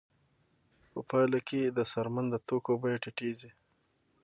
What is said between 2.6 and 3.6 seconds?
بیه ټیټېږي